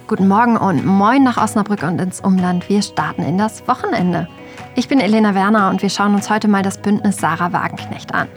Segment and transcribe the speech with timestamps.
[0.07, 2.69] Guten Morgen und moin nach Osnabrück und ins Umland.
[2.69, 4.29] Wir starten in das Wochenende.
[4.75, 8.29] Ich bin Elena Werner und wir schauen uns heute mal das Bündnis Sarah Wagenknecht an.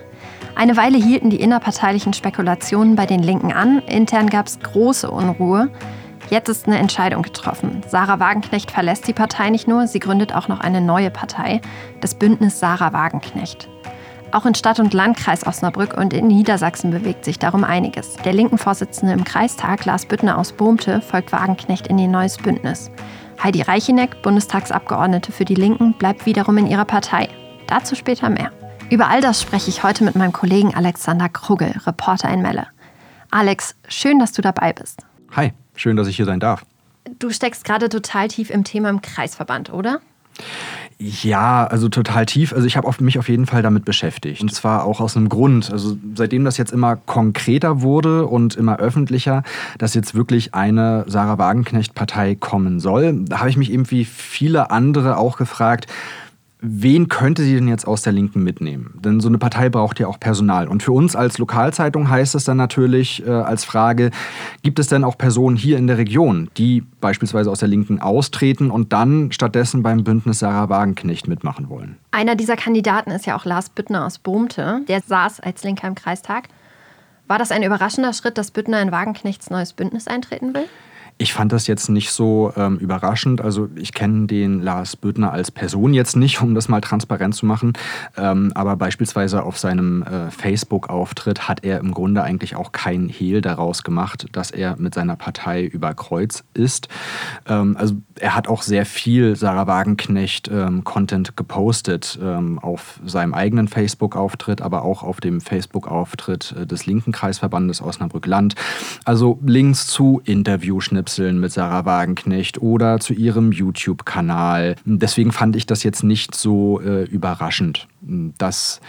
[0.57, 3.79] Eine Weile hielten die innerparteilichen Spekulationen bei den Linken an.
[3.87, 5.71] Intern gab es große Unruhe.
[6.31, 7.83] Jetzt ist eine Entscheidung getroffen.
[7.89, 11.61] Sarah Wagenknecht verlässt die Partei nicht nur, sie gründet auch noch eine neue Partei,
[12.01, 13.69] das Bündnis Sarah Wagenknecht.
[14.31, 18.15] Auch in Stadt- und Landkreis Osnabrück und in Niedersachsen bewegt sich darum einiges.
[18.19, 22.93] Der linken Vorsitzende im Kreistag, Lars Büttner aus Bohmte, folgt Wagenknecht in ihr neues Bündnis.
[23.43, 27.29] Heidi Reicheneck, Bundestagsabgeordnete für die Linken, bleibt wiederum in ihrer Partei.
[27.67, 28.53] Dazu später mehr.
[28.89, 32.69] Über all das spreche ich heute mit meinem Kollegen Alexander Krugel, Reporter in Melle.
[33.33, 35.03] Alex, schön, dass du dabei bist.
[35.35, 36.65] Hi, schön, dass ich hier sein darf.
[37.19, 40.01] Du steckst gerade total tief im Thema im Kreisverband, oder?
[40.99, 42.53] Ja, also total tief.
[42.53, 44.43] Also ich habe mich auf jeden Fall damit beschäftigt.
[44.43, 45.73] Und zwar auch aus einem Grund.
[45.73, 49.43] Also seitdem das jetzt immer konkreter wurde und immer öffentlicher,
[49.79, 54.71] dass jetzt wirklich eine Sarah Wagenknecht-Partei kommen soll, da habe ich mich eben wie viele
[54.71, 55.87] andere auch gefragt,
[56.61, 58.99] wen könnte sie denn jetzt aus der Linken mitnehmen?
[59.03, 60.69] Denn so eine Partei braucht ja auch Personal.
[60.69, 64.11] Und für uns als Lokalzeitung heißt es dann natürlich äh, als Frage,
[64.63, 68.71] gibt es denn auch Personen hier in der Region, die beispielsweise aus der Linken austreten
[68.71, 71.97] und dann stattdessen beim Bündnis Sarah Wagenknecht mitmachen wollen?
[72.11, 74.83] Einer dieser Kandidaten ist ja auch Lars Büttner aus Bohmte.
[74.89, 76.49] Der saß als Linker im Kreistag.
[77.27, 80.65] War das ein überraschender Schritt, dass Büttner in Wagenknechts neues Bündnis eintreten will?
[81.21, 83.43] Ich fand das jetzt nicht so ähm, überraschend.
[83.43, 87.45] Also ich kenne den Lars Büttner als Person jetzt nicht, um das mal transparent zu
[87.45, 87.75] machen.
[88.17, 93.43] Ähm, aber beispielsweise auf seinem äh, Facebook-Auftritt hat er im Grunde eigentlich auch kein Hehl
[93.43, 96.89] daraus gemacht, dass er mit seiner Partei über Kreuz ist.
[97.47, 103.69] Ähm, also er hat auch sehr viel Sarah Wagenknecht-Content ähm, gepostet ähm, auf seinem eigenen
[103.69, 108.55] Facebook-Auftritt, aber auch auf dem Facebook-Auftritt äh, des linken Kreisverbandes Osnabrück-Land.
[109.05, 114.77] Also Links zu Interviewschnipseln Schnipseln mit Sarah Wagenknecht oder zu ihrem YouTube-Kanal.
[114.85, 118.81] Deswegen fand ich das jetzt nicht so äh, überraschend, dass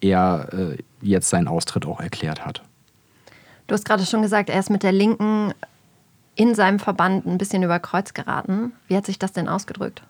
[0.00, 2.62] er äh, jetzt seinen Austritt auch erklärt hat.
[3.66, 5.54] Du hast gerade schon gesagt, er ist mit der Linken
[6.34, 8.72] in seinem Verband ein bisschen über Kreuz geraten.
[8.88, 10.02] Wie hat sich das denn ausgedrückt?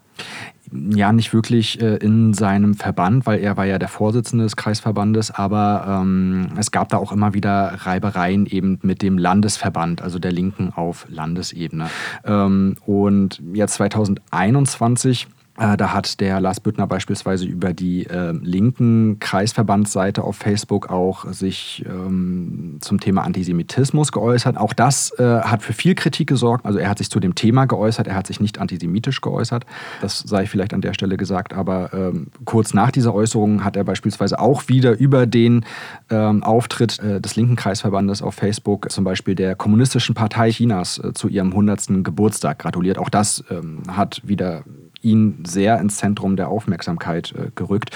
[0.72, 5.30] Ja nicht wirklich äh, in seinem Verband, weil er war ja der Vorsitzende des Kreisverbandes,
[5.30, 10.32] aber ähm, es gab da auch immer wieder Reibereien eben mit dem Landesverband, also der
[10.32, 11.90] Linken auf Landesebene.
[12.24, 19.18] Ähm, und jetzt 2021 äh, da hat der Lars Büttner beispielsweise über die äh, linken
[19.18, 24.56] Kreisverbandsseite auf Facebook auch sich ähm, zum Thema Antisemitismus geäußert.
[24.56, 26.64] Auch das äh, hat für viel Kritik gesorgt.
[26.64, 29.66] Also er hat sich zu dem Thema geäußert, er hat sich nicht antisemitisch geäußert.
[30.00, 31.52] Das sei vielleicht an der Stelle gesagt.
[31.52, 35.66] Aber ähm, kurz nach dieser Äußerung hat er beispielsweise auch wieder über den
[36.08, 41.12] ähm, Auftritt äh, des linken Kreisverbandes auf Facebook zum Beispiel der Kommunistischen Partei Chinas äh,
[41.12, 42.04] zu ihrem 100.
[42.04, 42.98] Geburtstag gratuliert.
[42.98, 44.64] Auch das ähm, hat wieder
[45.02, 47.90] ihn sehr ins Zentrum der Aufmerksamkeit äh, gerückt.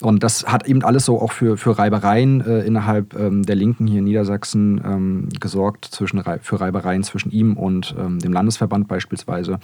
[0.00, 3.86] Und das hat eben alles so auch für, für Reibereien äh, innerhalb ähm, der Linken
[3.86, 9.58] hier in Niedersachsen ähm, gesorgt, zwischen, für Reibereien zwischen ihm und ähm, dem Landesverband beispielsweise.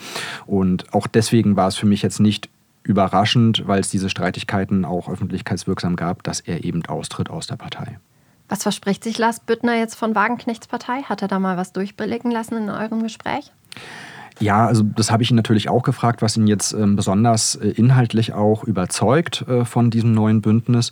[0.46, 2.48] Und auch deswegen war es für mich jetzt nicht
[2.82, 7.98] überraschend, weil es diese Streitigkeiten auch öffentlichkeitswirksam gab, dass er eben austritt aus der Partei.
[8.48, 11.02] Was verspricht sich Lars Büttner jetzt von Wagenknechts Partei?
[11.02, 13.50] Hat er da mal was durchblicken lassen in eurem Gespräch?
[14.40, 17.68] Ja, also das habe ich ihn natürlich auch gefragt, was ihn jetzt ähm, besonders äh,
[17.68, 20.90] inhaltlich auch überzeugt äh, von diesem neuen Bündnis.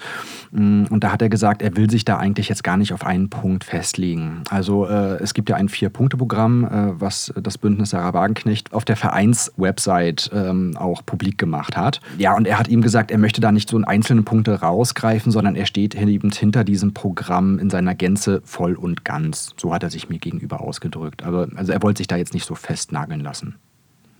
[0.53, 3.05] Mm, und da hat er gesagt, er will sich da eigentlich jetzt gar nicht auf
[3.05, 4.43] einen Punkt festlegen.
[4.49, 8.97] Also äh, es gibt ja ein Vier-Punkte-Programm, äh, was das Bündnis Sarah Wagenknecht auf der
[8.97, 12.01] Vereinswebsite ähm, auch publik gemacht hat.
[12.19, 15.33] Ja, und er hat ihm gesagt, er möchte da nicht so in einzelne Punkte rausgreifen,
[15.33, 19.51] sondern er steht eben hinter diesem Programm in seiner Gänze voll und ganz.
[19.57, 21.25] So hat er sich mir gegenüber ausgedrückt.
[21.25, 23.57] Aber also er wollte sich da jetzt nicht so festnageln lassen lassen.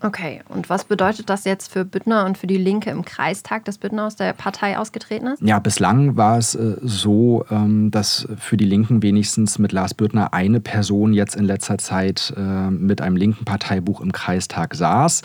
[0.01, 3.77] Okay, und was bedeutet das jetzt für Büttner und für die Linke im Kreistag, dass
[3.77, 5.41] Büttner aus der Partei ausgetreten ist?
[5.41, 10.33] Ja, bislang war es äh, so, ähm, dass für die Linken wenigstens mit Lars Büttner
[10.33, 15.21] eine Person jetzt in letzter Zeit äh, mit einem linken Parteibuch im Kreistag saß.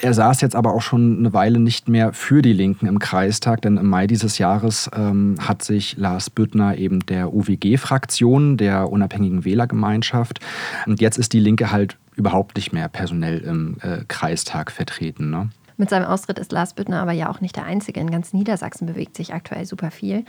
[0.00, 3.62] er saß jetzt aber auch schon eine Weile nicht mehr für die Linken im Kreistag,
[3.62, 9.44] denn im Mai dieses Jahres ähm, hat sich Lars Büttner eben der UWG-Fraktion, der Unabhängigen
[9.44, 10.38] Wählergemeinschaft,
[10.86, 15.30] und jetzt ist die Linke halt überhaupt nicht mehr personell im äh, Kreistag vertreten.
[15.30, 15.50] Ne?
[15.76, 18.00] Mit seinem Austritt ist Lars Büttner aber ja auch nicht der Einzige.
[18.00, 20.24] In ganz Niedersachsen bewegt sich aktuell super viel.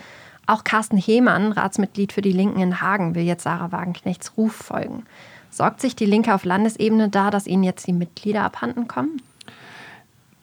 [0.47, 5.03] Auch Carsten Hehmann, Ratsmitglied für die Linken in Hagen, will jetzt Sarah Wagenknechts Ruf folgen.
[5.49, 9.21] Sorgt sich die Linke auf Landesebene da, dass ihnen jetzt die Mitglieder abhanden kommen?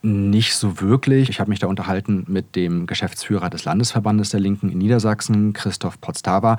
[0.05, 1.29] Nicht so wirklich.
[1.29, 6.01] Ich habe mich da unterhalten mit dem Geschäftsführer des Landesverbandes der Linken in Niedersachsen, Christoph
[6.01, 6.57] Potztawa.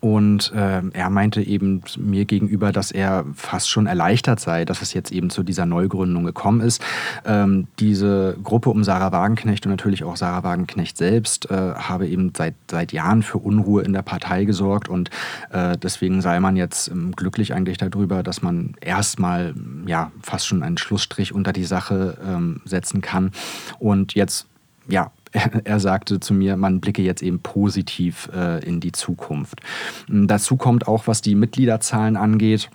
[0.00, 4.94] Und äh, er meinte eben mir gegenüber, dass er fast schon erleichtert sei, dass es
[4.94, 6.82] jetzt eben zu dieser Neugründung gekommen ist.
[7.24, 12.32] Ähm, diese Gruppe um Sarah Wagenknecht und natürlich auch Sarah Wagenknecht selbst äh, habe eben
[12.34, 14.88] seit, seit Jahren für Unruhe in der Partei gesorgt.
[14.88, 15.10] Und
[15.50, 19.54] äh, deswegen sei man jetzt ähm, glücklich eigentlich darüber, dass man erstmal
[19.86, 23.32] ja, fast schon einen Schlussstrich unter die Sache ähm, setzen kann.
[23.78, 24.46] Und jetzt
[24.88, 25.12] ja,
[25.64, 29.60] er, sagte zu mir, man blicke jetzt eben positiv äh, in die Zukunft.
[30.08, 32.70] Ähm, dazu kommt auch, was die Mitgliederzahlen angeht.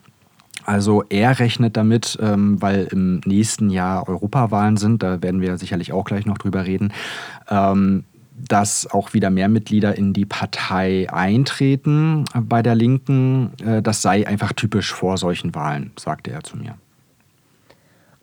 [0.63, 5.93] Also er rechnet damit, ähm, weil im nächsten Jahr Europawahlen sind, da werden wir sicherlich
[5.93, 6.91] auch gleich noch drüber reden,
[7.49, 8.03] ähm,
[8.35, 13.51] dass auch wieder mehr Mitglieder in die Partei eintreten bei der Linken.
[13.63, 16.75] Äh, das sei einfach typisch vor solchen Wahlen, sagte er zu mir.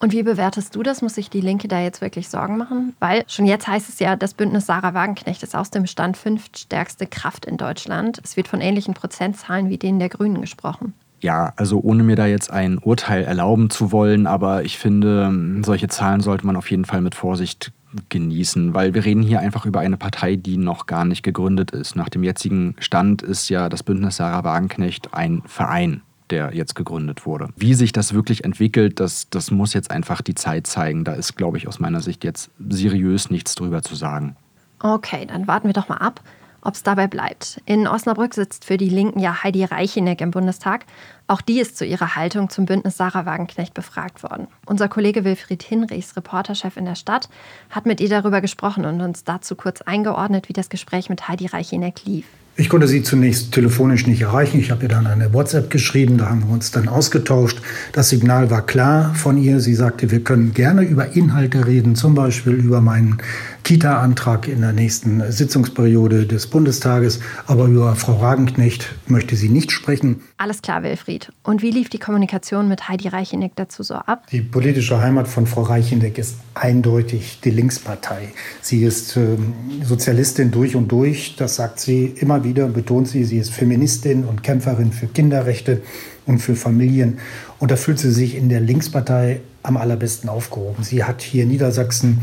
[0.02, 1.00] Und wie bewertest du das?
[1.00, 2.93] Muss sich die Linke da jetzt wirklich Sorgen machen?
[2.99, 7.06] Weil schon jetzt heißt es ja, das Bündnis Sarah Wagenknecht ist aus dem Stand fünftstärkste
[7.06, 8.20] Kraft in Deutschland.
[8.25, 10.93] Es wird von ähnlichen Prozentzahlen wie denen der Grünen gesprochen.
[11.20, 15.87] Ja, also ohne mir da jetzt ein Urteil erlauben zu wollen, aber ich finde, solche
[15.87, 17.70] Zahlen sollte man auf jeden Fall mit Vorsicht
[18.08, 21.94] genießen, weil wir reden hier einfach über eine Partei, die noch gar nicht gegründet ist.
[21.94, 26.02] Nach dem jetzigen Stand ist ja das Bündnis Sarah Wagenknecht ein Verein
[26.32, 27.50] der jetzt gegründet wurde.
[27.56, 31.05] Wie sich das wirklich entwickelt, das, das muss jetzt einfach die Zeit zeigen.
[31.05, 34.34] Da ist, glaube ich, aus meiner Sicht jetzt seriös nichts drüber zu sagen.
[34.81, 36.20] Okay, dann warten wir doch mal ab,
[36.62, 37.61] ob es dabei bleibt.
[37.67, 40.87] In Osnabrück sitzt für die Linken ja Heidi Reicheneck im Bundestag.
[41.29, 44.49] Auch die ist zu ihrer Haltung zum Bündnis Sarah Wagenknecht befragt worden.
[44.64, 47.28] Unser Kollege Wilfried Hinrichs, Reporterchef in der Stadt,
[47.70, 51.46] hat mit ihr darüber gesprochen und uns dazu kurz eingeordnet, wie das Gespräch mit Heidi
[51.46, 52.26] Reicheneck lief.
[52.54, 54.60] Ich konnte sie zunächst telefonisch nicht erreichen.
[54.60, 57.62] Ich habe ihr dann eine WhatsApp geschrieben, da haben wir uns dann ausgetauscht.
[57.93, 59.58] Das Signal war klar von ihr.
[59.58, 63.16] Sie sagte, wir können gerne über Inhalte reden, zum Beispiel über meinen
[63.64, 67.20] Kita-Antrag in der nächsten Sitzungsperiode des Bundestages.
[67.46, 70.20] Aber über Frau Wagenknecht möchte sie nicht sprechen.
[70.37, 71.32] Alles klar, Wilfried.
[71.44, 74.26] Und wie lief die Kommunikation mit Heidi Reicheneck dazu so ab?
[74.31, 78.34] Die politische Heimat von Frau Reicheneck ist eindeutig die Linkspartei.
[78.60, 79.38] Sie ist äh,
[79.82, 81.37] Sozialistin durch und durch.
[81.37, 83.24] Das sagt sie immer wieder, betont sie.
[83.24, 85.82] Sie ist Feministin und Kämpferin für Kinderrechte
[86.26, 87.18] und für Familien.
[87.58, 90.82] Und da fühlt sie sich in der Linkspartei am allerbesten aufgehoben.
[90.82, 92.20] Sie hat hier in Niedersachsen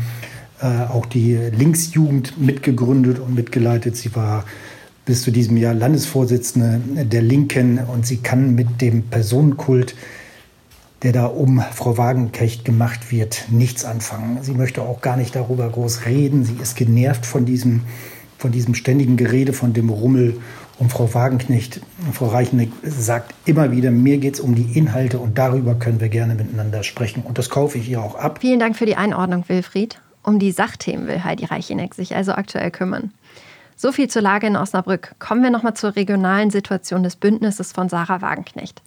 [0.60, 3.96] äh, auch die Linksjugend mitgegründet und mitgeleitet.
[3.96, 4.44] Sie war
[5.06, 9.94] bis zu diesem Jahr Landesvorsitzende der Linken und sie kann mit dem Personenkult,
[11.02, 14.38] der da um Frau Wagenknecht gemacht wird, nichts anfangen.
[14.42, 16.44] Sie möchte auch gar nicht darüber groß reden.
[16.44, 17.82] Sie ist genervt von diesem,
[18.40, 20.40] von diesem ständigen Gerede, von dem Rummel
[20.78, 21.82] um Frau Wagenknecht.
[22.14, 26.08] Frau Reicheneck sagt immer wieder, mir geht es um die Inhalte und darüber können wir
[26.08, 27.22] gerne miteinander sprechen.
[27.22, 28.38] Und das kaufe ich ihr auch ab.
[28.40, 30.00] Vielen Dank für die Einordnung, Wilfried.
[30.22, 33.12] Um die Sachthemen will Heidi Reicheneck sich also aktuell kümmern.
[33.76, 35.14] So viel zur Lage in Osnabrück.
[35.18, 38.82] Kommen wir nochmal zur regionalen Situation des Bündnisses von Sarah Wagenknecht.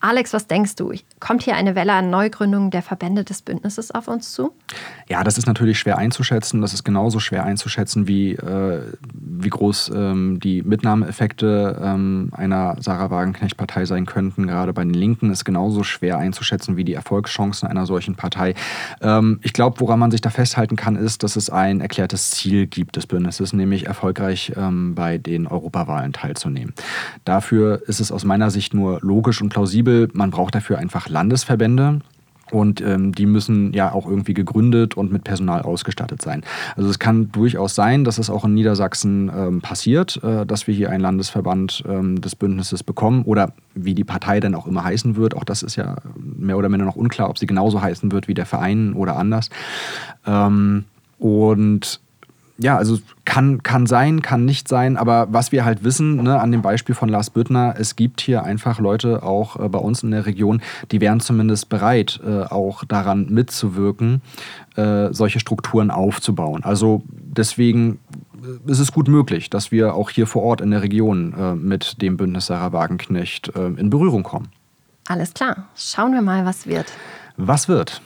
[0.00, 0.92] Alex, was denkst du?
[1.20, 4.52] Kommt hier eine Welle an Neugründungen der Verbände des Bündnisses auf uns zu?
[5.08, 6.60] Ja, das ist natürlich schwer einzuschätzen.
[6.60, 8.82] Das ist genauso schwer einzuschätzen, wie, äh,
[9.14, 14.46] wie groß ähm, die Mitnahmeeffekte ähm, einer Sarah Wagenknecht-Partei sein könnten.
[14.46, 18.54] Gerade bei den Linken ist genauso schwer einzuschätzen wie die Erfolgschancen einer solchen Partei.
[19.00, 22.66] Ähm, ich glaube, woran man sich da festhalten kann, ist, dass es ein erklärtes Ziel
[22.66, 26.74] gibt des Bündnisses, nämlich erfolgreich ähm, bei den Europawahlen teilzunehmen.
[27.24, 30.08] Dafür ist es aus meiner Sicht nur logisch und plausibel, plausibel.
[30.12, 32.00] Man braucht dafür einfach Landesverbände.
[32.52, 36.44] Und ähm, die müssen ja auch irgendwie gegründet und mit Personal ausgestattet sein.
[36.76, 40.74] Also es kann durchaus sein, dass es auch in Niedersachsen ähm, passiert, äh, dass wir
[40.74, 45.16] hier einen Landesverband ähm, des Bündnisses bekommen oder wie die Partei dann auch immer heißen
[45.16, 45.36] wird.
[45.36, 48.34] Auch das ist ja mehr oder minder noch unklar, ob sie genauso heißen wird wie
[48.34, 49.50] der Verein oder anders.
[50.24, 50.84] Ähm,
[51.18, 52.00] und
[52.58, 56.52] ja, also kann, kann sein, kann nicht sein, aber was wir halt wissen, ne, an
[56.52, 60.10] dem Beispiel von Lars Büttner, es gibt hier einfach Leute auch äh, bei uns in
[60.10, 64.22] der Region, die wären zumindest bereit, äh, auch daran mitzuwirken,
[64.76, 66.64] äh, solche Strukturen aufzubauen.
[66.64, 67.98] Also deswegen
[68.42, 71.54] äh, ist es gut möglich, dass wir auch hier vor Ort in der Region äh,
[71.54, 74.48] mit dem Bündnis Sarah Wagenknecht äh, in Berührung kommen.
[75.08, 76.86] Alles klar, schauen wir mal, was wird.
[77.36, 78.00] Was wird?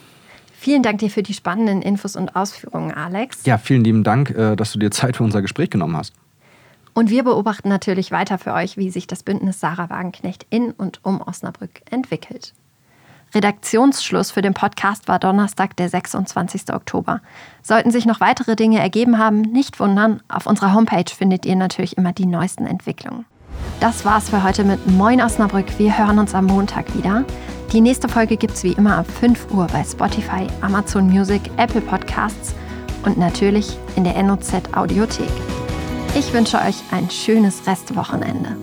[0.63, 3.47] Vielen Dank dir für die spannenden Infos und Ausführungen, Alex.
[3.47, 6.13] Ja, vielen lieben Dank, äh, dass du dir Zeit für unser Gespräch genommen hast.
[6.93, 11.01] Und wir beobachten natürlich weiter für euch, wie sich das Bündnis Sarah Wagenknecht in und
[11.03, 12.53] um Osnabrück entwickelt.
[13.35, 16.75] Redaktionsschluss für den Podcast war Donnerstag, der 26.
[16.75, 17.23] Oktober.
[17.63, 21.97] Sollten sich noch weitere Dinge ergeben haben, nicht wundern, auf unserer Homepage findet ihr natürlich
[21.97, 23.25] immer die neuesten Entwicklungen.
[23.81, 25.79] Das war's für heute mit Moin Osnabrück.
[25.79, 27.25] Wir hören uns am Montag wieder.
[27.73, 32.53] Die nächste Folge gibt's wie immer ab 5 Uhr bei Spotify, Amazon Music, Apple Podcasts
[33.05, 35.31] und natürlich in der NOZ Audiothek.
[36.19, 38.57] Ich wünsche euch ein schönes Restwochenende.